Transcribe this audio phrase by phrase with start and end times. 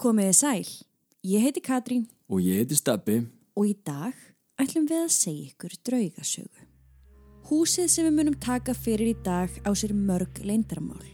[0.00, 0.68] Komiði sæl,
[1.28, 3.18] ég heiti Katrín Og ég heiti Stabbi.
[3.52, 4.14] og í dag
[4.56, 6.62] ætlum við að segja ykkur draugasögu.
[7.50, 11.04] Húsið sem við munum taka fyrir í dag á sér mörg leindarmál.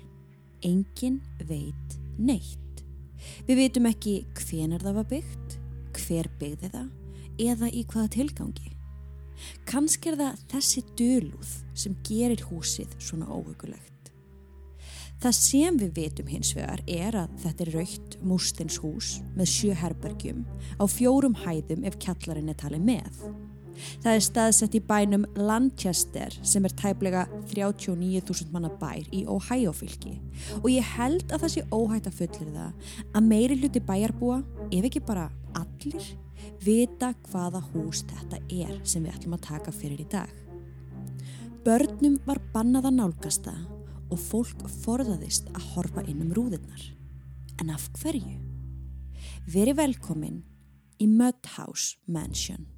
[0.62, 1.18] Engin
[1.48, 2.84] veit neitt.
[3.48, 5.58] Við vitum ekki hvenar það var byggt,
[5.98, 6.88] hver byggði það
[7.42, 8.70] eða í hvaða tilgangi.
[9.66, 13.95] Kannski er það þessi dölúð sem gerir húsið svona óhugulegt.
[15.16, 19.76] Það sem við vitum hins vegar er að þetta er raukt mústins hús með sjö
[19.80, 20.42] herbergjum
[20.76, 23.22] á fjórum hæðum ef kjallarinn er talið með.
[24.04, 30.14] Það er staðsett í bænum Lanchester sem er tæplega 39.000 manna bær í Ohio fylki
[30.62, 34.40] og ég held að það sé óhætt að fullir það að meiri hluti bæjarbúa,
[34.72, 36.10] ef ekki bara allir,
[36.64, 40.28] vita hvaða hús þetta er sem við ætlum að taka fyrir í dag.
[41.64, 43.75] Börnum var bannað að nálgast það
[44.10, 46.84] og fólk forðaðist að horfa inn um rúðirnar.
[47.60, 48.38] En af hverju?
[49.50, 50.42] Veri velkomin
[51.00, 52.75] í Mudhouse Mansion.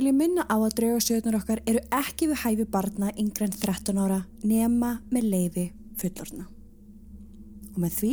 [0.00, 3.98] Við viljum minna á að draugasögurnar okkar eru ekki við hæfi barna yngre en 13
[4.00, 5.64] ára nema með leiði
[6.00, 6.46] fullorna.
[7.74, 8.12] Og með því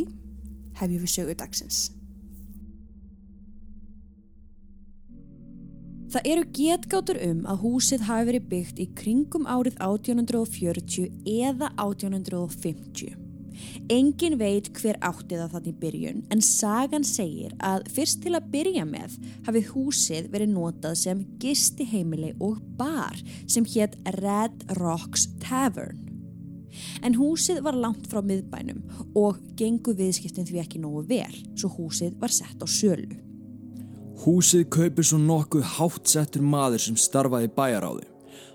[0.82, 1.78] hefjum við sögu dagsins.
[6.12, 13.27] Það eru getgátur um að húsið hafi verið byggt í kringum árið 1840 eða 1850.
[13.94, 18.86] Engin veit hver átti það þannig byrjun en sagan segir að fyrst til að byrja
[18.88, 19.16] með
[19.48, 23.16] hafið húsið verið notað sem gisti heimili og bar
[23.48, 26.04] sem hétt Red Rocks Tavern.
[27.02, 28.84] En húsið var langt frá miðbænum
[29.18, 33.18] og gengu viðskiptin því ekki nógu vel svo húsið var sett á sölu.
[34.18, 38.08] Húsið kaupir svo nokkuð háttsettur maður sem starfaði bæjaráði.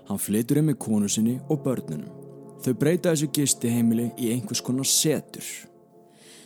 [0.09, 2.22] Hann flytur um með konu sinni og börnunum.
[2.63, 5.43] Þau breyta þessu gisti heimili í einhvers konar setur.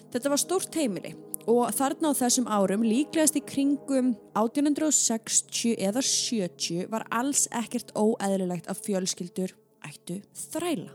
[0.09, 1.13] Þetta var stórt heimili
[1.47, 8.67] og þarna á þessum árum líklegast í kringum 1860 eða 70 var alls ekkert óeðlilegt
[8.71, 9.53] að fjölskyldur
[9.85, 10.17] ættu
[10.49, 10.89] þræla.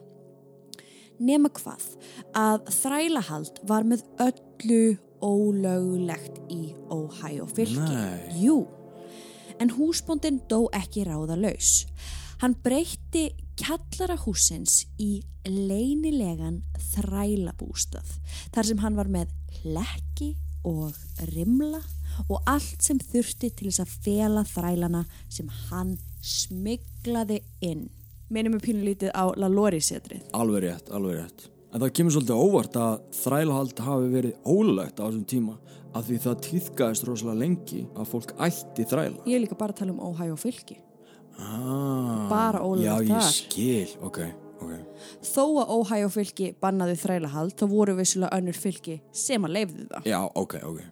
[1.23, 1.87] Nema hvað
[2.35, 8.01] að þrælahald var með öllu ólöglegt í Ohio fylki.
[8.43, 8.65] Jú,
[9.63, 11.85] en húsbóndin dó ekki ráða laus.
[12.43, 13.29] Hann breytti
[13.63, 16.63] kjallara húsins í leynilegan
[16.93, 18.09] þrælabústað
[18.55, 19.31] þar sem hann var með
[19.61, 20.33] hlekki
[20.67, 20.97] og
[21.31, 21.81] rimla
[22.29, 27.89] og allt sem þurfti til þess að fela þrælana sem hann smiglaði inn.
[28.33, 30.25] Minnum við pínulítið á La Lori setrið.
[30.37, 31.49] Alveg rétt, alveg rétt.
[31.73, 35.59] En það kemur svolítið óvart að þrælahald hafi verið ólögt á þessum tíma
[35.93, 39.27] af því það týðkaðist rosalega lengi að fólk ætti þræla.
[39.29, 40.79] Ég er líka bara að tala um Ohio fylki.
[41.39, 43.31] Ah, Bara ólöglegt Já, ég þar.
[43.33, 44.19] skil, ok,
[44.63, 44.73] ok.
[45.27, 50.11] Þó að Ohio fylki bannaði þrælahald þá voru vissulega önnur fylki sem að leifðu það.
[50.13, 50.83] Já, ok, ok.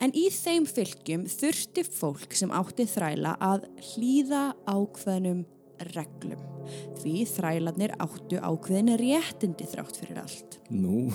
[0.00, 5.42] En í þeim fylgjum þurfti fólk sem átti þræla að hlýða ákveðnum
[5.90, 6.40] reglum.
[7.00, 10.58] Því þrælarnir áttu ákveðin réttindi þrátt fyrir allt.
[10.70, 11.08] Nú,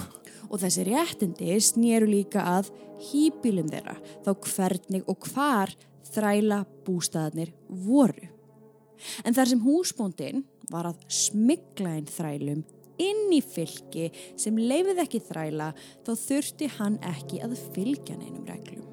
[0.51, 2.67] Og þessi réttindi snýru líka að
[3.07, 3.95] hýbílum þeirra,
[4.25, 5.71] þá hvernig og hvar
[6.13, 8.27] þræla bústaðarnir voru.
[9.25, 12.63] En þar sem húsbóndin var að smigla inn þrælum
[13.01, 15.71] inn í fylki sem leifið ekki þræla
[16.05, 18.85] þá þurfti hann ekki að fylgja neinum reglum.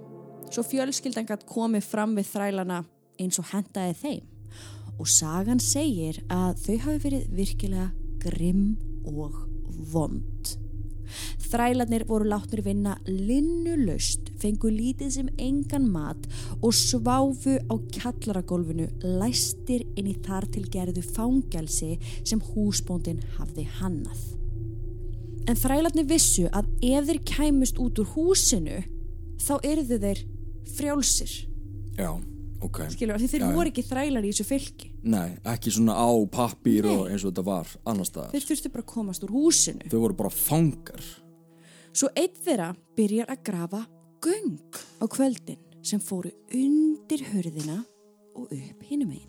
[0.53, 2.83] Svo fjölskyldan gætt komið fram við þrælana
[3.23, 4.29] eins og hendaði þeim
[5.01, 7.89] og sagan segir að þau hafi verið virkilega
[8.23, 8.75] grimm
[9.09, 9.39] og
[9.93, 10.53] vond.
[11.53, 16.25] Þrælarnir voru látnir vinna linnulöst, fengu lítið sem engan mat
[16.63, 18.87] og sváfu á kjallaragólfinu
[19.21, 24.23] læstir inn í þar til gerðu fangelsi sem húsbóndin hafði hannað.
[25.45, 28.81] En þrælarnir vissu að ef þeir kæmust út úr húsinu
[29.43, 30.23] þá erðu þeir
[30.73, 31.35] frjálsir.
[31.99, 32.15] já,
[32.65, 32.79] ok.
[32.95, 33.53] Skilur, því þeir já.
[33.53, 34.93] voru ekki þrælar í þessu fylki.
[35.05, 36.97] Nei, ekki svona á pappír Nei.
[36.97, 38.33] og eins og þetta var annar staðar.
[38.33, 39.91] Þeir þurftu bara að komast úr húsinu.
[39.93, 41.05] Þau voru bara fangar.
[41.93, 43.83] Svo einn þeirra byrjar að grafa
[44.25, 44.57] göng
[44.97, 47.83] á kvöldin sem fóru undir hörðina
[48.33, 49.29] og upp hinum einn.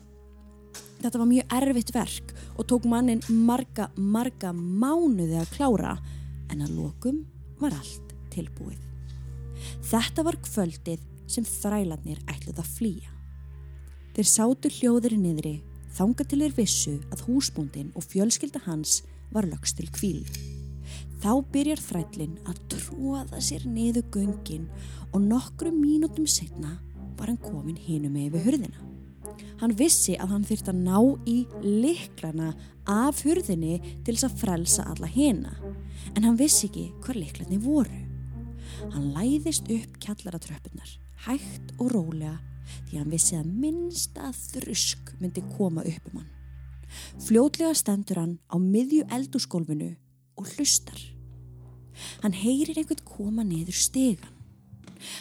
[1.02, 5.98] Þetta var mjög erfitt verk og tók mannin marga, marga mánuði að klára
[6.48, 7.20] en að lokum
[7.60, 8.80] var allt tilbúið.
[9.84, 13.12] Þetta var kvöldið sem þrælarnir ætluð að flýja.
[14.16, 15.58] Þeir sátu hljóðir niðri
[15.98, 19.02] þanga til þeir vissu að húsbúndin og fjölskylda hans
[19.34, 20.53] var lögst til kvíl.
[21.24, 24.66] Þá byrjar þrællin að tróða sér niður göngin
[25.14, 26.74] og nokkru mínútum setna
[27.16, 28.82] var hann komin hinu með yfir hurðina.
[29.62, 32.50] Hann vissi að hann þurfti að ná í liklana
[32.84, 35.54] af hurðinni til þess að frelsa alla hina
[36.12, 38.02] en hann vissi ekki hver liklani voru.
[38.92, 40.92] Hann læðist upp kjallaratröppunar,
[41.24, 42.36] hægt og rólega
[42.90, 46.30] því hann vissi að minnsta þrusk myndi koma upp um hann.
[47.24, 49.94] Fljótlega stendur hann á miðju eldurskólfinu
[50.36, 51.13] og hlustar.
[52.22, 54.32] Hann heyrir einhvern koma niður stegan.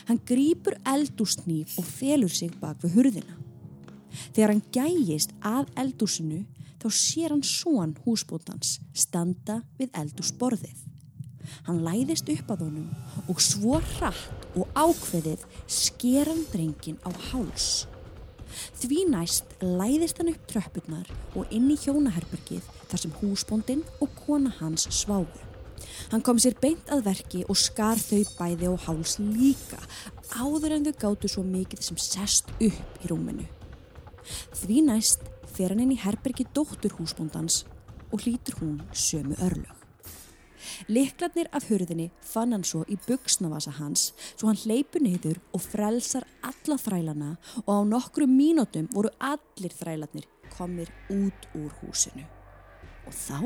[0.07, 3.37] Hann grýpur eldúsnýf og felur sig bak við hurðina.
[4.33, 6.43] Þegar hann gægist að eldúsinu
[6.81, 10.89] þá sér hann són húsbótans standa við eldúsborðið.
[11.67, 17.85] Hann læðist upp að honum og svo hratt og ákveðið sker hann drengin á háls.
[18.77, 24.53] Því næst læðist hann upp tröppurnar og inn í hjónaherbergið þar sem húsbóndin og kona
[24.59, 25.52] hans sváðu.
[26.11, 29.79] Hann kom sér beint að verki og skar þau bæði á háls líka
[30.37, 33.45] áður en þau gáttu svo mikið sem sest upp í rúminu.
[34.55, 37.63] Því næst fer hann inn í herbergi dóttur húsbóndans
[38.11, 39.79] og hlýtur hún sömu örlög.
[40.87, 46.25] Liklarnir af hurðinni fann hann svo í buksnavasa hans svo hann hleypur niður og frelsar
[46.45, 47.33] alla þrælana
[47.65, 52.25] og á nokkru mínútum voru allir þrælarnir komir út úr húsinu.
[53.07, 53.37] Og þá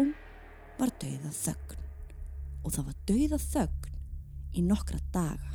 [0.78, 1.87] var dauða þögn
[2.68, 3.94] og það var dauða þögn
[4.58, 5.54] í nokkra daga.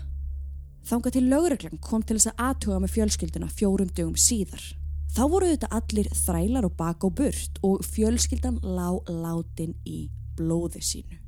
[0.83, 4.63] Þánga til lögreglan kom til þess að aðtuga með fjölskylduna fjórum dögum síðar.
[5.13, 10.07] Þá voru þetta allir þrælar og bak og burt og fjölskyldan lá látin í
[10.39, 11.19] blóði sínu.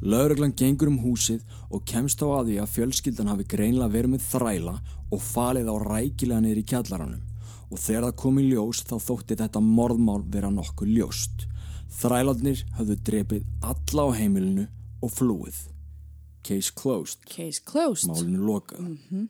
[0.00, 4.26] Lauruglan gengur um húsið og kemst á að því að fjölskyldan hafi greinlega verið með
[4.30, 4.74] þræla
[5.12, 7.26] og falið á rækilega niður í kjallaranum
[7.70, 11.44] og þegar það kom í ljós þá þótti þetta morðmál vera nokkuð ljóst.
[12.00, 14.66] Þrælarnir höfðu drepið alla á heimilinu
[15.02, 15.60] og flúið.
[16.44, 17.24] Case closed.
[17.28, 18.08] Case closed.
[18.08, 18.80] Málinu lokað.
[18.80, 19.28] Mm -hmm.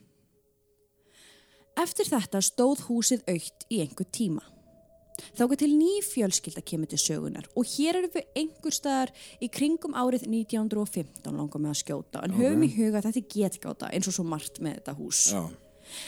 [1.81, 4.43] Eftir þetta stóð húsið aukt í einhver tíma.
[5.37, 9.95] Þáka til ný fjölskylda kemur til sögunar og hér eru við einhver staðar í kringum
[9.95, 12.45] árið 1915 langar með að skjóta en okay.
[12.45, 15.33] höfum í huga að þetta er getgáta eins og svo margt með þetta hús.
[15.33, 15.43] Já.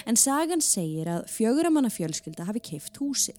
[0.06, 3.38] En sagan segir að fjöguramanna fjölskylda hafi keift húsið.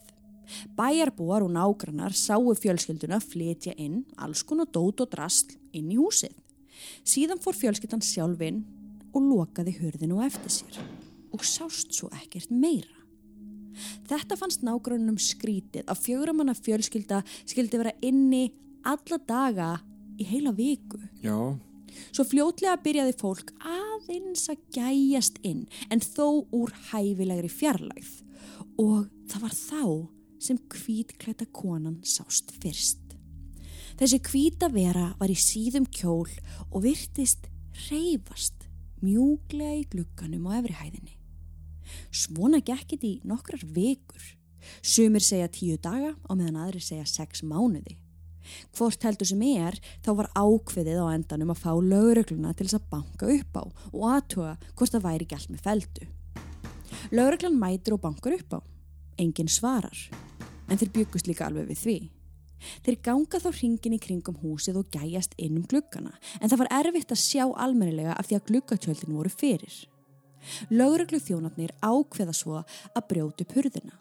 [0.78, 6.34] Bæjarbúar og nágrannar sáu fjölskylduna flytja inn alls konar dót og drasl inn í húsið.
[7.08, 8.64] Síðan fór fjölskyldan sjálf inn
[9.14, 10.82] og lokaði hörðinu eftir sér
[11.34, 13.04] og sást svo ekkert meira.
[14.10, 18.46] Þetta fannst nágrunum skrítið að fjöguramanna fjölskylda skildi vera inni
[18.86, 19.70] alla daga
[20.20, 21.00] í heila viku.
[21.24, 21.38] Já.
[22.14, 28.14] Svo fljótlega byrjaði fólk aðeins að gæjast inn en þó úr hæfilegri fjarlægð
[28.82, 29.84] og það var þá
[30.44, 33.03] sem kvítklæta konan sást fyrst.
[34.04, 36.28] Þessi kvíta vera var í síðum kjól
[36.74, 37.46] og virtist
[37.86, 38.66] reyfast
[39.00, 41.14] mjúglega í glukkanum á efrihæðinni.
[42.12, 44.26] Svona gekkit í nokkrar vekur.
[44.84, 47.96] Sumir segja tíu daga og meðan aðri segja sex mánuði.
[48.76, 52.90] Hvort heldur sem er þá var ákveðið á endanum að fá lögregluna til þess að
[52.92, 56.10] banka upp á og aðtuga hvort það væri gælt með feldu.
[57.16, 58.60] Lögreglan mætir og bankar upp á.
[59.16, 59.96] Engin svarar.
[60.68, 61.98] En þeir byggust líka alveg við því.
[62.86, 66.74] Þeir ganga þá hringin í kringum húsið og gæjast inn um glukkana en það var
[66.82, 69.82] erfitt að sjá almennilega af því að glukkatjöldin voru fyrir.
[70.74, 73.96] Lögreglu þjónarnir ákveða svo að brjótu purðina.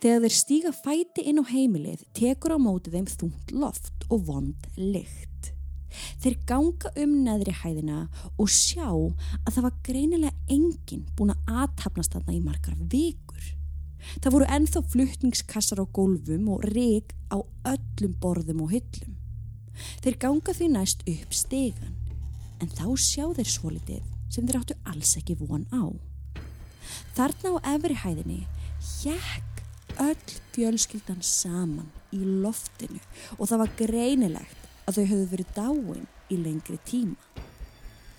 [0.00, 4.70] Þegar þeir stíga fæti inn á heimilið tekur á mótið þeim þungt loft og vond
[4.78, 5.52] lykt.
[6.22, 8.04] Þeir ganga um neðri hæðina
[8.38, 13.29] og sjá að það var greinilega enginn búin að aðtapnast þarna í margar vikur.
[14.20, 17.38] Það voru enþá fluttningskassar á gólfum og reg á
[17.72, 19.16] öllum borðum og hyllum.
[20.04, 21.96] Þeir ganga því næst upp stegan
[22.60, 25.84] en þá sjá þeir svolítið sem þeir áttu alls ekki von á.
[27.16, 28.40] Þarna á efri hæðinni
[29.00, 29.64] hjekk
[30.00, 33.00] öll fjölskyldan saman í loftinu
[33.38, 37.16] og það var greinilegt að þau höfðu verið dáin í lengri tíma.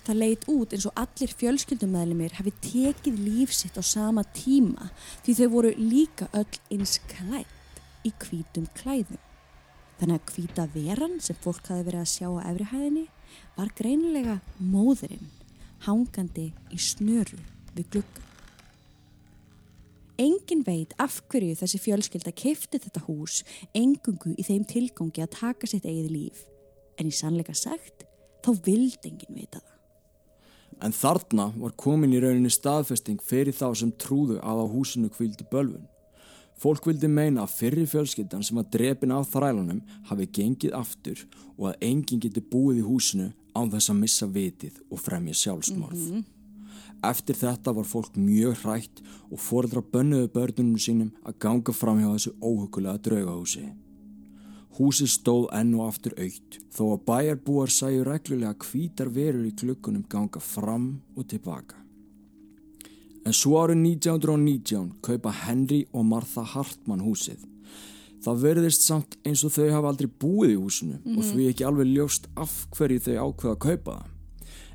[0.02, 4.88] Það leitt út eins og allir fjölskyldumæðlimir hafi tekið lífsitt á sama tíma
[5.22, 9.20] því þau voru líka öll eins klætt í hvítum klæðum.
[10.00, 13.06] Þannig að hvíta veran sem fólk hafi verið að sjá á efrihæðinni
[13.54, 15.30] var greinilega móðurinn
[15.86, 17.38] hangandi í snöru
[17.76, 18.24] við glugga.
[20.22, 23.40] Engin veit af hverju þessi fjölskylda kefti þetta hús
[23.78, 26.42] engungu í þeim tilgangi að taka sitt eigið líf
[26.98, 28.04] en í sannleika sagt
[28.42, 29.81] þá vildi enginn vita það.
[30.80, 35.46] En þarna var komin í rauninni staðfesting fyrir þá sem trúðu að á húsinu kvildi
[35.50, 35.88] bölvun.
[36.62, 41.24] Fólk vildi meina að fyrri fjölskyldan sem var drepin af þrælunum hafi gengið aftur
[41.56, 45.98] og að enginn geti búið í húsinu án þess að missa vitið og fremja sjálfsmorð.
[45.98, 46.24] Mm -hmm.
[47.02, 52.12] Eftir þetta var fólk mjög hrætt og fórðra bönnuðu börnunum sínum að ganga fram hjá
[52.14, 53.64] þessu óhugulega draugahúsi.
[54.72, 60.06] Húsi stóð enn og aftur aukt þó að bæjarbúar sæju reglulega hvítar verur í klukkunum
[60.08, 60.86] ganga fram
[61.16, 61.76] og tilbaka.
[63.22, 67.44] En svo árið 1919 kaupa Henry og Martha Hartmann húsið.
[68.22, 71.18] Það verðist samt eins og þau hafa aldrei búið í húsinu mm -hmm.
[71.18, 74.08] og því ekki alveg ljóst af hverju þau ákveða að kaupa það.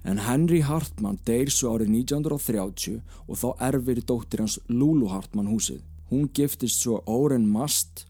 [0.03, 5.81] En Henry Hartmann deyr svo árið 1930 og þá erfir dóttir hans Lulu Hartmann húsið.
[6.09, 8.06] Hún giftist svo Oren Mast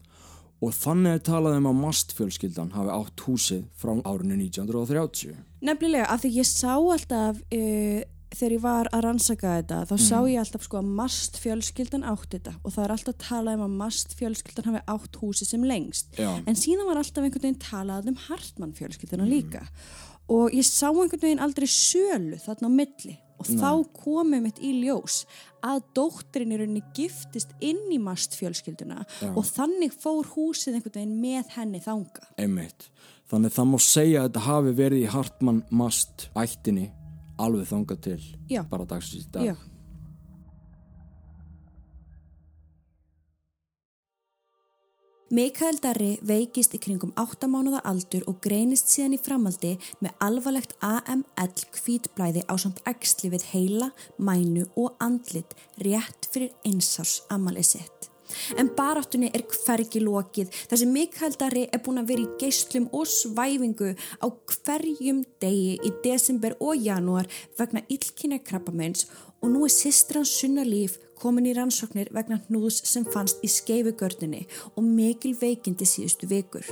[0.58, 5.36] og þannig er talað um að Mast-fjölskyldan hafi átt húsið frá árinu 1930.
[5.62, 7.42] Nefnilega, af því ég sá alltaf...
[7.54, 10.02] Uh þegar ég var að rannsaka þetta þá mm.
[10.04, 13.64] sá ég alltaf sko að mast fjölskyldan átt þetta og það er alltaf talað um
[13.64, 16.28] að mast fjölskyldan hafi átt húsi sem lengst Já.
[16.44, 19.32] en síðan var alltaf einhvern veginn talað um Hartmann fjölskyldana mm.
[19.32, 19.64] líka
[20.28, 23.58] og ég sá einhvern veginn aldrei sölu þarna á milli og Nei.
[23.62, 23.70] þá
[24.02, 25.22] komið mitt í ljós
[25.64, 29.30] að dóttirinn í rauninni giftist inn í mast fjölskylduna Já.
[29.32, 32.90] og þannig fór húsið einhvern veginn með henni þanga Einmitt.
[33.28, 36.86] Þannig það má segja að þetta hafi verið í Hartmann mast ættinni
[37.38, 38.62] alveg þangað til Já.
[38.70, 39.56] bara dagsins í dag Já.
[45.28, 50.70] Mikael Darri veikist í kringum 8 mánuða aldur og greinist síðan í framaldi með alvarlegt
[50.80, 55.52] AML kvítblæði á samt eksli við heila, mænu og andlit
[55.84, 58.08] rétt fyrir einsars amalið sitt.
[58.56, 62.88] En baráttunni er hvergi lokið þar sem Mikael Darri er búin að vera í geyslum
[62.96, 63.92] og svæfingu
[64.24, 67.28] á hverjum degi í desember og janúar
[67.60, 69.10] vegna illkynna krabbamenns
[69.42, 74.44] og nú er sýstrans sunna líf komin í rannsóknir vegna hnúðs sem fannst í skeifugörninni
[74.74, 76.66] og mikil veikindi síðustu vikur.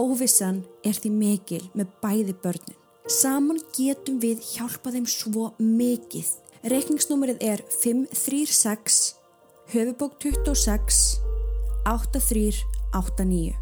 [0.00, 2.78] Óvissan er því mikil með bæði börnin.
[3.10, 6.28] Saman getum við hjálpa þeim svo mikið.
[6.70, 9.16] Rekningsnúmerið er 536
[9.72, 11.20] höfubók 26
[11.84, 13.54] 8389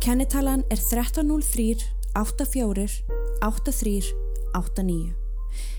[0.00, 1.76] Kennitalan er 1303
[2.14, 2.88] 84
[3.40, 4.14] 83
[4.54, 5.14] 89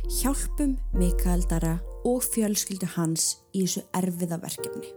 [0.07, 4.95] Hjálpum Mikael Dara og fjölskyldu hans í þessu erfiða verkefni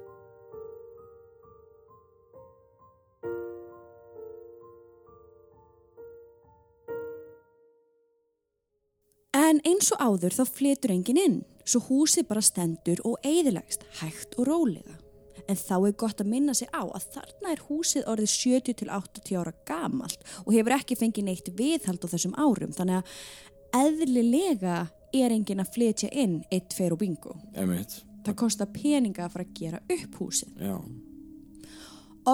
[9.34, 14.36] En eins og áður þá fletur engin inn svo húsið bara stendur og eigðilegst hægt
[14.38, 14.96] og rólega.
[15.50, 18.88] En þá er gott að minna sig á að þarna er húsið orðið 70 til
[18.88, 24.76] 80 ára gamalt og hefur ekki fengið neitt viðhald á þessum árum þannig að eðlilega
[25.14, 27.36] er engin að fletja inn eitt, tveir og bingo.
[27.54, 28.02] Emitt.
[28.24, 30.54] Það kostar peninga að fara að gera upp húsið.
[30.64, 30.76] Já.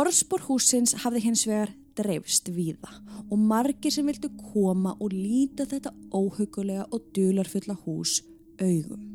[0.01, 2.93] Orðspór húsins hafði hins vegar dreifst víða
[3.27, 8.21] og margir sem vildu koma og líta þetta óhugulega og dularfulla hús
[8.63, 9.10] augum.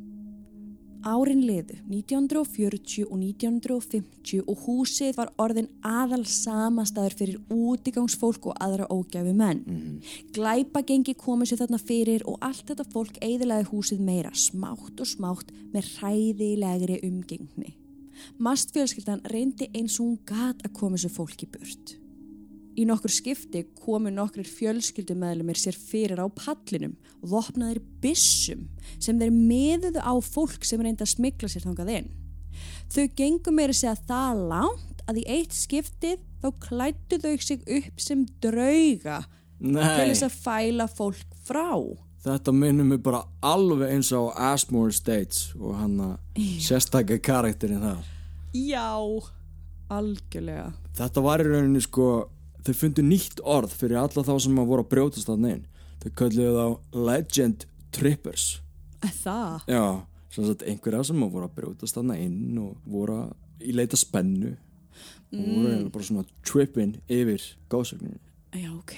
[1.05, 8.87] Árin liðu 1940 og 1950 og húsið var orðin aðal samastæður fyrir útigangsfólk og aðra
[8.89, 9.61] ógæfi menn.
[9.65, 9.99] Mm -hmm.
[10.33, 15.07] Glæpa gengi komið sér þarna fyrir og allt þetta fólk eiðilaði húsið meira smátt og
[15.07, 17.75] smátt með hræðilegri umgengni.
[18.39, 22.04] Mastfjölskyldan reyndi eins og hún gat að komið sér fólk í burt.
[22.75, 28.65] Í nokkur skipti komu nokkur fjölskyldumæðlumir sér fyrir á pallinum og vopnaðir bissum
[28.99, 32.09] sem þeir meðuðu á fólk sem reynda að smikla sér þangað inn.
[32.91, 38.03] Þau gengum meira segja það langt að í eitt skiptið þá klættu þau sig upp
[38.03, 39.21] sem drauga
[39.59, 39.79] Nei.
[39.81, 41.71] til þess að fæla fólk frá.
[42.25, 48.07] Þetta minnum við bara alveg eins á Asmore States og hann að sérstakka karakterinn þar.
[48.55, 48.89] Já,
[49.93, 50.71] algjörlega.
[50.97, 52.07] Þetta var í rauninni sko
[52.65, 55.65] þau fundu nýtt orð fyrir alla þá sem að voru að brjótast þarna inn
[56.01, 58.45] þau kölluðu þá Legend Trippers
[59.05, 59.67] Það?
[59.69, 59.83] Já,
[60.33, 63.99] sem sagt einhverja sem að voru að brjótast þarna inn og voru að í leita
[63.99, 65.37] spennu mm.
[65.37, 65.87] og voru mm.
[65.93, 68.21] bara svona trippin yfir góðsögninu
[68.55, 68.95] Já, ok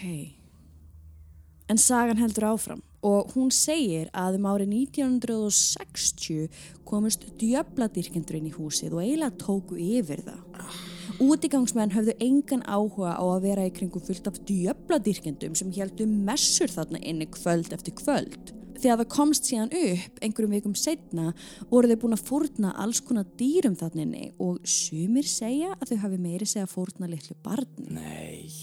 [1.68, 6.48] En sagan heldur áfram og hún segir að um árið 1960
[6.88, 10.87] komist djöbladyrkendur inn í húsið og eiginlega tóku yfir það ah
[11.18, 16.70] Útigangsmenn höfðu engan áhuga á að vera í kringum fullt af djöbladýrkendum sem heldu messur
[16.70, 18.54] þarna inni kvöld eftir kvöld.
[18.78, 21.32] Þegar það komst síðan upp einhverjum vikum setna
[21.72, 26.02] voru þau búin að fórna alls konar dýrum þarna inni og sumir segja að þau
[26.06, 27.90] hafi meiri segja fórna litlu barn.
[27.98, 28.54] Nei.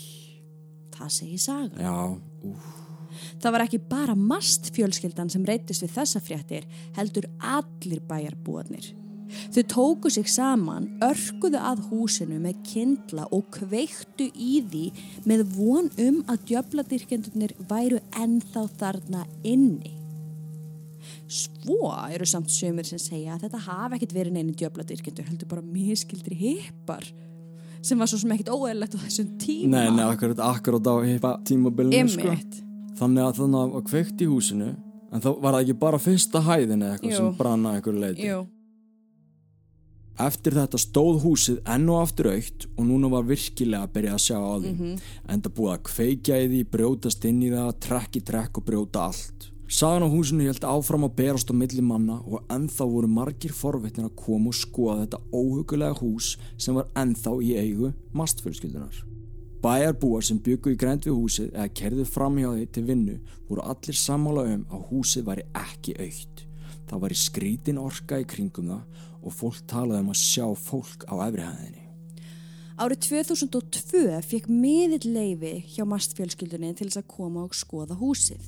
[0.95, 1.75] Það segir saga.
[1.83, 1.97] Já,
[2.47, 2.73] úf.
[3.43, 8.95] Það var ekki bara mast fjölskyldan sem reytist við þessa fréttir, heldur allir bæjarbúarnir.
[9.55, 14.85] Þau tóku sig saman, örkuðu að húsinu með kindla og kveiktu í því
[15.29, 19.95] með von um að djöbladyrkjendunir væru ennþá þarna inni.
[21.29, 25.65] Svo eru samt sömur sem segja að þetta hafi ekkit verið neini djöbladyrkjendur, heldur bara
[25.65, 27.07] miskildri hippar
[27.85, 29.75] sem var svo sem ekkit óeðlegt á þessum tíma.
[29.77, 32.37] Nei, nei, akkurat, akkurat á hippa tímabilinu sko.
[32.95, 34.71] Þannig að þannig að kveikt í húsinu
[35.15, 37.19] en þá var það ekki bara fyrsta hæðin eða eitthvað Jú.
[37.19, 38.29] sem branna einhverju leiti.
[38.29, 38.39] Jú.
[40.15, 44.23] Eftir þetta stóð húsið enn og aftur aukt og núna var virkilega að byrja að
[44.23, 44.71] sjá á því.
[44.75, 45.01] Mhm.
[45.29, 48.65] En það búið að kveikja í því, brjótast inn í það, trekk í trekk og
[48.65, 49.51] brjóta allt.
[49.67, 54.07] Sagan á húsinu held áfram að berast á milli manna og ennþá voru margir forvitnir
[54.07, 58.95] að koma og skoða þetta óhugulega hús sem var ennþá í eigu mastfjölskyldunar.
[59.65, 63.15] Bæjarbúar sem byggu í grænt við húsið eða kerðu fram hjá því til vinnu
[63.49, 66.45] voru allir sammála um að húsið væri ekki aukt.
[66.87, 68.83] Það var í skrítin orka í kringum það
[69.25, 71.85] og fólk talaði um að sjá fólk á efrihæðinni.
[72.75, 78.43] Árið 2002 fekk miðill leifi hjá mastfjölskyldunni til þess að koma og skoða húsið.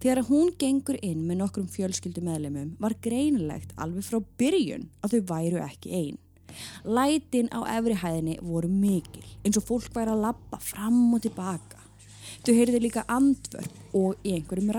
[0.00, 5.32] Þegar að hún gengur inn með nokkrum fjölskyldumeðlemum var greinilegt alveg frá byrjun að þau
[5.32, 6.20] væru ekki einn.
[6.86, 11.82] Lætin á efrihæðinni voru mikil, eins og fólk væri að labba fram og tilbaka.
[12.46, 14.72] Þau heyrði líka andvörp og einhverjum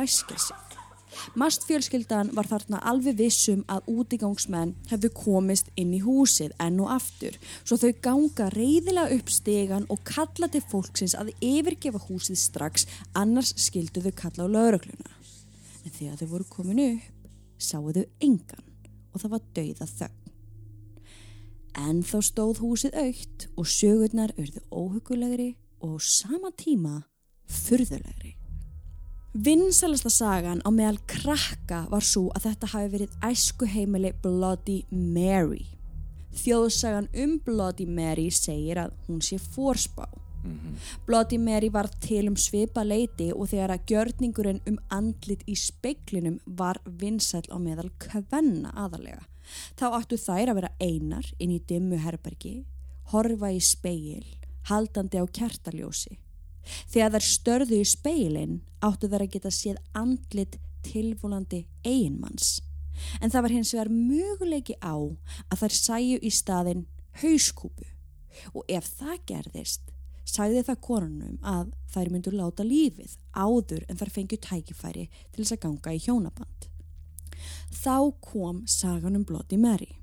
[1.18, 1.40] ræskilsi.
[1.40, 7.38] Mastfjölskyldan var þarna alveg vissum að útigangsmenn hefðu komist inn í húsið enn og aftur
[7.64, 13.54] svo þau ganga reyðilega upp stegan og kalla til fólksins að yfirgefa húsið strax annars
[13.58, 15.12] skildu þau kalla á laurugluna.
[15.86, 18.66] En þegar þau voru komin upp sáu þau engan
[19.14, 20.24] og það var dauða þögn.
[21.78, 27.04] En þá stóð húsið aukt og sögurnar urðu óhugulegri og á sama tíma
[27.46, 28.37] furðulegri.
[29.36, 35.66] Vinsalasta sagan á meðal krakka var svo að þetta hafi verið æsku heimili Bloody Mary.
[36.38, 40.08] Þjóðsagan um Bloody Mary segir að hún sé fórspá.
[41.06, 46.40] Bloody Mary var til um svipa leiti og þegar að gjörningurinn um andlit í speiklinum
[46.46, 49.26] var vinsæl á meðal kvenna aðalega.
[49.76, 52.62] Þá áttu þær að vera einar inn í dimmu herbergi,
[53.12, 54.24] horfa í speil,
[54.72, 56.16] haldandi á kertaljósi.
[56.90, 62.62] Þegar þær störðu í speilin áttu þær að geta séð andlit tilvólandi eiginmanns.
[63.22, 66.88] En það var hins vegar möguleiki á að þær sæju í staðin
[67.22, 67.86] hauskúpu
[68.54, 69.94] og ef það gerðist
[70.28, 75.56] sagði það konunum að þær myndu láta lífið áður en þær fengju tækifæri til þess
[75.56, 76.68] að ganga í hjónaband.
[77.72, 79.94] Þá kom sagan um Bloody Mary.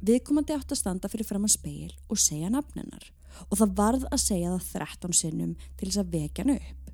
[0.00, 3.10] Viðkomandi átt að standa fyrir fram að speil og segja nafnennar
[3.46, 6.92] og það varð að segja það 13 sinnum til þess að vekja hann upp.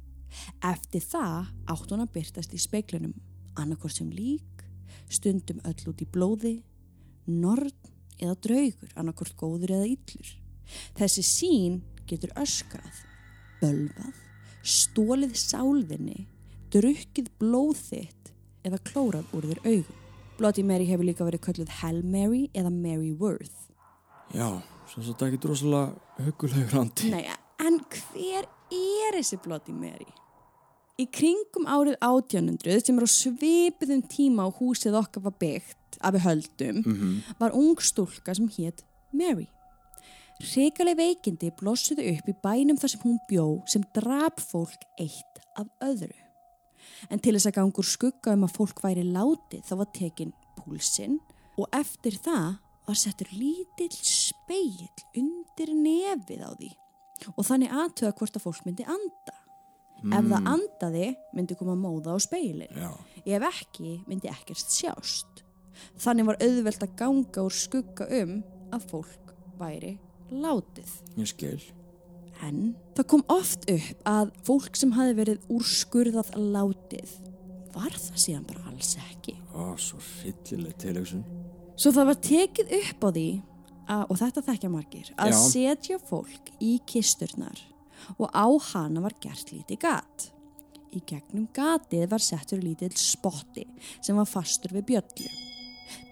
[0.71, 3.15] Eftir það átt hún að byrtast í speiklunum,
[3.61, 4.65] annarkort sem lík,
[5.09, 6.55] stundum öll út í blóði,
[7.31, 7.73] norn
[8.19, 10.31] eða draugur, annarkort góður eða yllur.
[10.99, 13.03] Þessi sín getur öskrað,
[13.61, 14.15] bölvað,
[14.65, 16.27] stólið sálðinni,
[16.75, 18.33] drukkið blóð þitt
[18.65, 20.01] eða klórað úr þér augum.
[20.35, 23.69] Bloody Mary hefur líka verið kölluð Hell Mary eða Mary Worth.
[24.35, 24.59] Já,
[24.90, 27.11] svo þetta ekki drosalega hugulegur andi.
[27.14, 27.25] Nei,
[27.62, 30.11] en hver er þessi Bloody Mary?
[31.01, 36.23] Í kringum árið 1800 sem er á svipiðum tíma á húsið okkar var byggt við
[36.27, 36.83] höldum
[37.40, 39.49] var ung stúlka sem hétt Mary.
[40.42, 45.66] Hrikaleg veikindi blossuðu upp í bænum þar sem hún bjó sem drap fólk eitt af
[45.83, 46.14] öðru.
[47.11, 51.18] En til þess að gangur skugga um að fólk væri látið þá var tekin púlsinn
[51.59, 56.70] og eftir það var settur lítill speill undir nefið á því
[57.35, 59.37] og þannig aðtöða hvort að fólk myndi anda.
[60.05, 62.75] Ef það andaði myndi koma móða á speilin.
[62.77, 62.90] Já,
[63.25, 65.40] Ef ekki myndi ekkert sjást.
[65.97, 68.35] Þannig var auðvelt að ganga úr skugga um
[68.75, 69.94] að fólk væri
[70.35, 70.90] látið.
[71.16, 71.62] ég skil.
[72.42, 77.14] En það kom oft upp að fólk sem hafi verið úrskurðað látið
[77.75, 79.38] var það síðan bara alls ekki.
[79.55, 81.25] Ó, svo hryllileg tilhugsun.
[81.75, 83.29] Svo það var tekið upp á því,
[83.91, 85.39] að, og þetta þekkja margir, að Já.
[85.51, 87.65] setja fólk í kisturnar
[88.15, 90.29] og á hana var gert lítið gat.
[90.95, 93.67] Í gegnum gatið var settur lítill spotti
[93.99, 95.33] sem var fastur við bjöllu.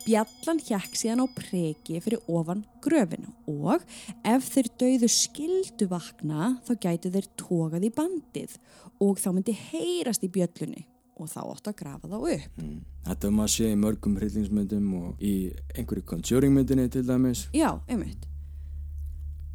[0.03, 3.85] Bjallan hjekk síðan á preki fyrir ofan gröfina og
[4.27, 8.57] ef þeir dauðu skildu vakna þá gætu þeir tókað í bandið
[8.98, 12.59] og þá myndi heyrast í bjöllunni og þá átt að grafa þá upp.
[12.62, 12.77] Mm.
[13.07, 15.35] Þetta er maður að sé í mörgum hryllingsmyndum og í
[15.77, 17.46] einhverju Conjuring myndinni til dæmis.
[17.57, 18.29] Já, einmitt.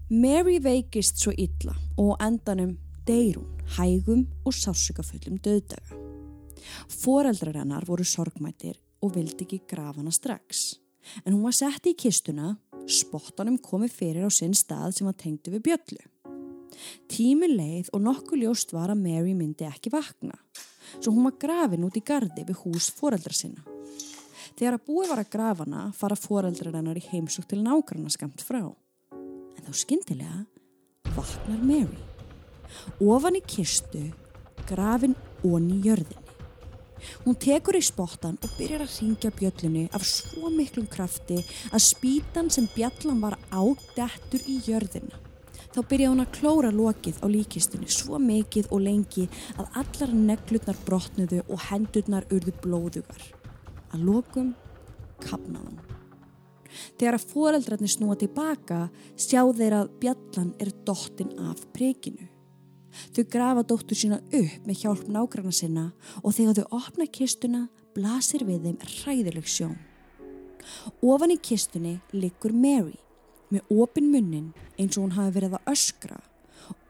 [0.09, 5.95] Mary veikist svo illa og endanum deyr hún hægum og sásugafullum döðdaga.
[6.87, 10.77] Foreldrar hennar voru sorgmættir og vildi ekki grafa hana strax.
[11.25, 12.55] En hún var sett í kistuna,
[12.87, 16.03] spottanum komið fyrir á sinn stað sem var tengdu við bjöllu.
[17.11, 20.35] Tími leið og nokkuð ljóst var að Mary myndi ekki vakna,
[20.99, 23.63] svo hún var grafin út í gardi við hús foreldra sinna.
[24.57, 28.41] Þegar að búið var að grafa hana fara foreldrar hennar í heimsók til nágranna skamt
[28.41, 28.63] frá.
[29.13, 30.45] En þá skyndilega
[31.17, 31.99] vaknar Mary.
[33.01, 34.07] Ofan í kistu,
[34.69, 36.25] grafin onni jörðinni.
[37.23, 41.37] Hún tekur í spottan og byrjar að ringja bjöllunni af svo miklum krafti
[41.69, 43.61] að spýtan sem bjallan var á
[43.93, 45.26] dettur í jörðina.
[45.77, 49.27] Þá byrja hún að klóra lokið á líkistunni svo mikið og lengi
[49.61, 53.27] að allar neglutnar brotnuðu og hendurnar urðu blóðugar.
[53.93, 54.49] Að lokum
[55.21, 55.77] kapnaðum.
[56.97, 58.79] Þegar að foreldrarnir snúa tilbaka
[59.13, 62.25] sjá þeir að bjallan er dottin af prekinu.
[63.13, 65.91] Þau grafa dóttur sína upp með hjálp nágranna sinna
[66.23, 69.77] og þegar þau opna kistuna blasir við þeim ræðileg sjón.
[71.05, 72.97] Ofan í kistunni liggur Mary
[73.53, 76.19] með opin munnin eins og hún hafi verið að öskra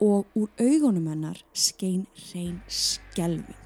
[0.01, 3.63] og úr augunum hennar skein reyn skelving.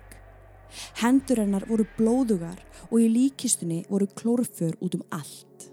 [1.01, 5.67] Hendur hennar voru blóðugar og í líkistunni voru klórfur út um allt.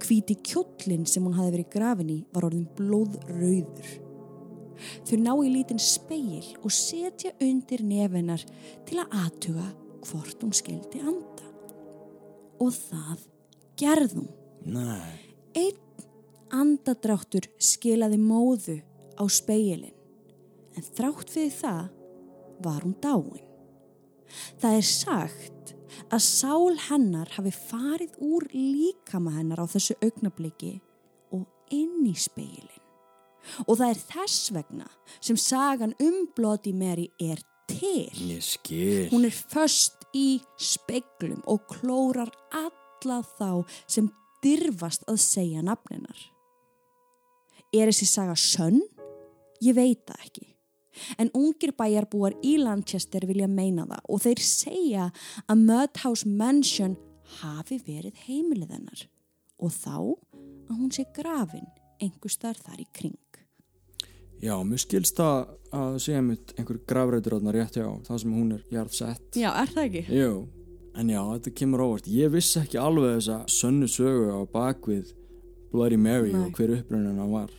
[0.00, 3.90] Hvíti kjóllin sem hún hafi verið grafin í var orðin blóðrauður.
[5.06, 8.44] Þau ná í lítinn speil og setja undir nefennar
[8.88, 9.66] til að aðtuga
[10.08, 11.48] hvort hún skildi anda.
[12.60, 13.26] Og það
[13.80, 14.28] gerðum.
[14.68, 15.30] Nei.
[15.56, 15.78] Einn
[16.54, 18.80] andadráttur skilaði móðu
[19.20, 19.94] á speilin
[20.76, 21.88] en þrátt fyrir það
[22.64, 23.46] var hún dáin.
[24.60, 25.74] Það er sagt
[26.10, 30.76] að sál hennar hafi farið úr líkama hennar á þessu augnabliki
[31.34, 32.76] og inn í speilin.
[33.66, 38.10] Og það er þess vegna sem sagan um Bloody Mary er til.
[39.10, 44.10] Hún er först í speiklum og klórar alla þá sem
[44.44, 46.18] dyrfast að segja nafninar.
[47.70, 48.80] Er þessi saga sönn?
[49.62, 50.46] Ég veit það ekki.
[51.22, 55.04] En ungir bæjarbúar í Lanchester vilja meina það og þeir segja
[55.46, 56.96] að Mudhouse Mansion
[57.38, 59.04] hafi verið heimilið hennar
[59.62, 61.68] og þá að hún sé grafin
[62.02, 63.18] einhver starf þar í kring.
[64.42, 68.52] Já, mér skilst það að segja mitt einhver grafrætur átna rétt hjá það sem hún
[68.56, 69.30] er jarðsett.
[69.38, 70.04] Já, er það ekki?
[70.16, 70.34] Jú,
[70.98, 72.10] en já, þetta kemur óvart.
[72.10, 75.14] Ég vissi ekki alveg þessa sönnu sögu á bakvið
[75.72, 76.46] Bloody Mary Nei.
[76.46, 77.50] og hver uppröndin hann var.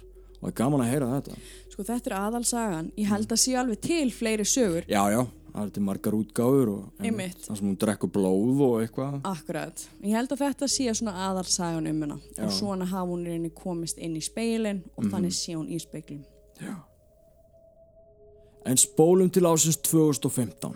[0.42, 1.38] Og það er gaman að heyra þetta.
[1.72, 2.90] Sko þetta er aðalsagan.
[2.98, 4.88] Ég held að sé alveg til fleiri sögur.
[4.90, 5.22] Já, já,
[5.54, 9.20] það er til margar útgáfur og það sem hún drekkur blóð og eitthvað.
[9.30, 9.88] Akkurat.
[10.02, 12.06] Ég held að þetta sé svona aðalsagan um.
[12.10, 12.46] Já.
[12.48, 16.24] Og svona hafa hún rauninni komist inn í speilin og þannig sé hún í speiklum.
[16.62, 16.76] Já.
[18.66, 20.76] En spólum til ásins 2015.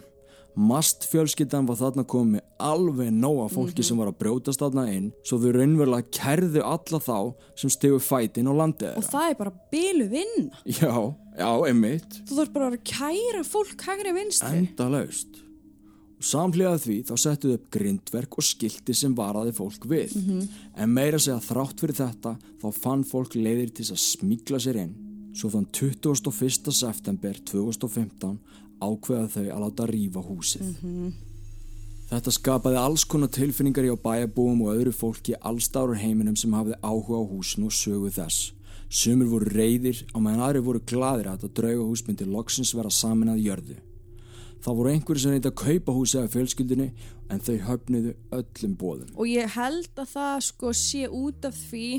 [0.56, 5.36] Mast fjölskyldan var þarna komið alveg nóga fólki sem var að brjótast þarna inn svo
[5.44, 7.18] þau raunverulega kærðu alla þá
[7.60, 9.12] sem stegu fætin á landið Og þeirra.
[9.12, 10.62] það er bara bylu vinna.
[10.80, 10.94] Já,
[11.41, 12.22] já, einmitt.
[12.30, 14.54] Þú þarf bara að kæra fólk hægri vinstri.
[14.62, 15.41] Enda laust.
[16.15, 20.15] Og samhliða því þá settuðu upp grindverk og skilti sem varaði fólk við.
[20.80, 24.96] En meira segja þrátt fyrir þetta þá fann fólk leiðir til að smíkla sér inn.
[25.36, 26.72] Svo þann 21.
[26.72, 28.38] september 2015
[28.82, 30.76] ákveða þau að láta rífa húsið.
[32.06, 37.18] Þetta skapaði alls konar tilfinningar hjá bæjabúum og öðru fólki allstárur heiminum sem hafði áhuga
[37.18, 38.52] á húsinu og sögu þess.
[38.90, 43.34] Sumir voru reyðir á meðan aðri voru gladir að þetta draugahús myndi loksins vera samin
[43.34, 43.80] að jörðu.
[44.62, 46.86] Það voru einhverju sem reyndi að kaupa húsið af fjölskyldinni
[47.30, 49.10] en þau höfnuðu öllum bóðum.
[49.18, 51.90] Og ég held að það sko sé út af því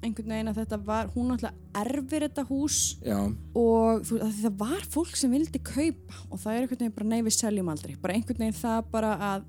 [0.00, 3.18] einhvern veginn að þetta var, hún náttúrulega erfir þetta hús Já,
[3.58, 7.10] og þú, að það var fólk sem vildi kaupa og það er einhvern veginn bara
[7.10, 7.96] nei við seljum aldrei.
[8.00, 9.48] Bara einhvern veginn það bara að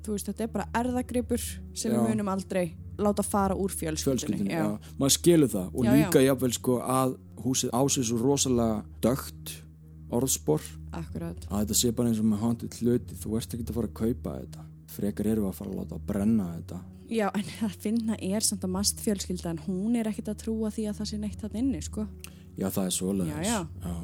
[0.00, 1.96] þú veist þetta er bara erðagripur sem Já.
[1.98, 2.64] við munum aldrei
[3.00, 4.64] láta fara úr fjölskyldinni já.
[5.00, 9.54] Maður skilur það og Já, líka jafnvel sko að húsið ásið svo rosalega dögt
[10.10, 10.64] orðspor.
[10.96, 11.44] Akkurat.
[11.48, 13.16] Að þetta sé bara eins og með handið hluti.
[13.20, 16.08] Þú ert ekki að fara að kaupa þetta frekar eru að fara að láta að
[16.08, 16.80] brenna þetta.
[17.10, 20.86] Já en það finna er samt að mast fjölskyldan hún er ekkit að trúa því
[20.90, 22.06] að það sé neitt það inni sko.
[22.58, 23.48] Já það er svoleiðis.
[23.48, 23.96] Já, já.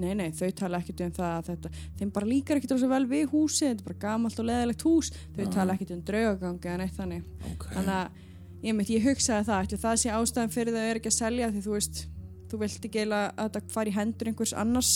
[0.00, 3.04] nei nei þau tala ekkit um það að þetta þeim bara líkar ekkit rosa vel
[3.10, 5.12] við húsið þetta er bara gamalt og leðilegt hús.
[5.36, 7.28] Þau tala ekkit um draugagangi eða neitt þannig.
[7.52, 8.24] Ok, þannig að
[8.64, 11.52] ég, mitt, ég hugsaði það ætli það sé ástæðan fyrir þau er ekki að selja
[11.52, 12.02] því þú veist
[12.48, 14.94] þú vilt ekki að þetta fari í hendur einhvers annars.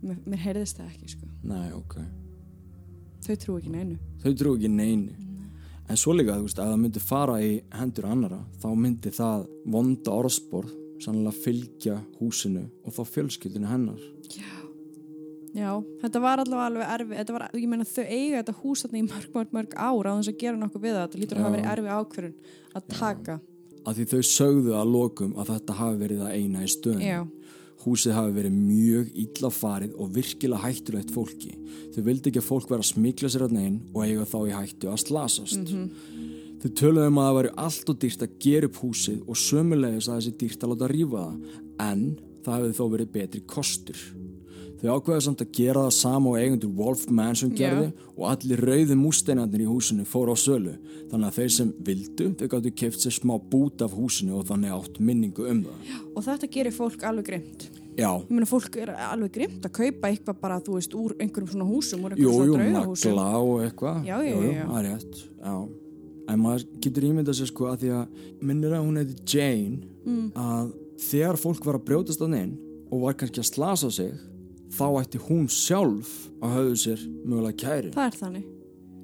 [0.00, 1.26] Mér, heyrðist það ekki sko.
[1.44, 1.98] nei, ok,
[3.26, 3.98] þau trú ekki neinu.
[4.22, 5.16] Þau trú ekki neinu.
[5.90, 9.48] En svo líka, þú veist, að það myndi fara í hendur annara, þá myndi það
[9.74, 10.68] vonda orðspor
[11.02, 14.02] sannlega fylgja húsinu og þá fjölskyldinu hennar.
[14.30, 14.60] Já,
[15.50, 19.00] Já, þetta var allavega alveg erfi, þetta var, ég meina þau eiga þetta hús þarna
[19.00, 21.42] í mörg, mörg, mörg ára á þess að gera nokkuð við það, þetta lítur að
[21.46, 22.36] hafa verið erfi ákverðun
[22.78, 23.36] að taka.
[23.80, 27.02] Að því þau sögðu að lokum að þetta hafi verið það eina í stöðun.
[27.02, 27.20] Já.
[27.80, 31.54] Húsið hafi verið mjög illa farið og virkilega hættulegt fólki.
[31.94, 34.56] Þau vildi ekki að fólk vera að smikla sér að neinn og eiga þá í
[34.56, 35.72] hættu að slasast.
[36.60, 40.10] Þau töluðu um að það væri allt og dýrt að gera upp húsið og sömulegis
[40.10, 41.54] að þessi dýrt að láta rífa það,
[41.86, 42.02] en
[42.44, 44.02] það hefði þó verið betri kostur.
[44.80, 48.96] Þau ákveða samt að gera það sama og eigundur Wolf Mansion gerði og allir rauði
[48.96, 50.72] músteinarnir í húsinu fóru á sölu.
[51.10, 54.72] Þannig að þeir sem vildu, þau gáttu keft sér smá bút af húsinu og þannig
[54.72, 55.92] átt minningu um það.
[56.16, 57.66] Og þetta gerir fólk alveg grimt.
[57.98, 61.50] Já, Ég meina fólk er alveg grimt að kaupa eitthvað bara, þú veist, úr einhverjum
[61.52, 63.10] svona húsum, úr jú, einhverjum jú, svona draugahúsum.
[63.10, 64.00] nagla og eitthvað.
[64.08, 64.64] Já, já, jú, jú, já.
[64.70, 65.68] Það er rétt, já.
[66.30, 70.30] En maður getur ímyndað sér sko að því að minnir að hún heiti Jane Mm.
[70.32, 72.52] að þegar fólk var að brjótast að neinn
[72.90, 74.12] og var kannski að slasa sig
[74.70, 78.48] þá ætti hún sjálf að höfðu sér mögulega kæri Það er þannig.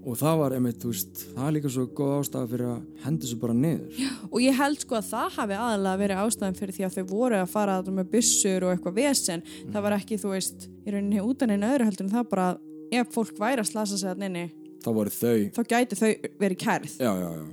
[0.06, 3.26] og það var einmitt, þú veist, það er líka svo góð ástæða fyrir að henda
[3.30, 6.76] sér bara niður já, Og ég held sko að það hafi aðalega verið ástæðan fyrir
[6.76, 9.42] því að þau voru að fara þarna með byssur og eitthvað vesen.
[9.72, 13.00] Það var ekki, þú veist, í rauninni utan einu öðru heldur en það bara að
[13.00, 14.44] ef fólk væri að slasa sig að nynni,
[14.86, 16.92] þá voru þau þá gæti þau verið kærð.
[17.02, 17.44] já, já, já,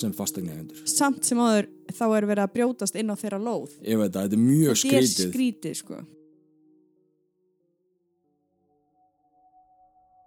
[0.00, 3.76] sem fastegna eigendur Samt sem áður þá er verið að brjótast inn á þeirra lóð.
[3.84, 6.00] ég veit að þetta er mjög er skrítið skrítið, sko.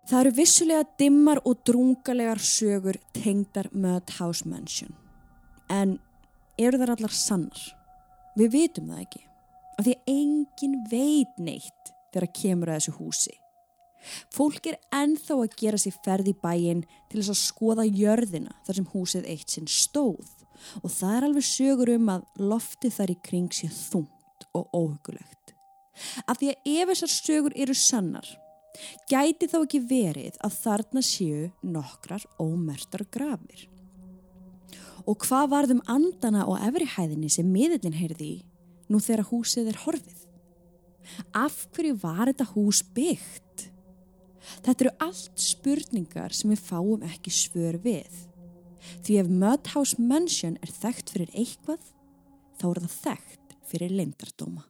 [0.05, 4.93] Það eru vissulega dimmar og drungalegar sögur tengdar Mudhouse Mansion.
[5.69, 5.97] En
[6.61, 7.63] eru þar allar sannar?
[8.37, 9.23] Við vitum það ekki.
[9.75, 13.35] Af því að enginn veit neitt þegar kemur að þessu húsi.
[14.29, 18.79] Fólk er ennþá að gera sér ferð í bæinn til þess að skoða jörðina þar
[18.79, 20.29] sem húsið eitt sinn stóð
[20.83, 25.55] og það er alveg sögur um að loftið þar í kring sé þungt og óhugulegt.
[26.29, 28.27] Af því að ef þessar sögur eru sannar,
[29.11, 33.67] gæti þá ekki verið að þarna séu nokkrar ómertar grafir.
[35.05, 38.38] Og hvað varðum andana og efrihæðinni sem miðillin heyrði í
[38.89, 40.21] nú þegar húsið er horfið?
[41.38, 43.67] Af hverju var þetta hús byggt?
[44.65, 48.21] Þetta eru allt spurningar sem við fáum ekki svör við.
[49.05, 51.81] Því ef Mudhouse Mansion er þekkt fyrir eitthvað,
[52.61, 54.65] þá er það þekkt fyrir leindardóma.